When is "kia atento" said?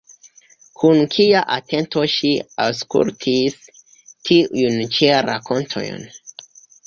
1.15-2.05